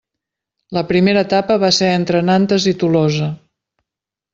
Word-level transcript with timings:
La 0.77 0.83
primera 0.93 1.23
etapa 1.29 1.59
va 1.65 1.71
ser 1.81 1.93
entre 2.01 2.25
Nantes 2.33 2.69
i 2.73 2.77
Tolosa. 2.85 3.33